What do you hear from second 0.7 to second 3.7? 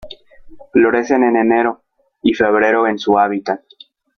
Florecen en enero y febrero en su hábitat.